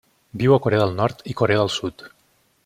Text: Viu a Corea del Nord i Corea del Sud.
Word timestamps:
Viu 0.43 0.55
a 0.55 0.59
Corea 0.63 0.79
del 0.85 0.95
Nord 1.01 1.21
i 1.35 1.37
Corea 1.43 1.61
del 1.63 1.71
Sud. 1.77 2.09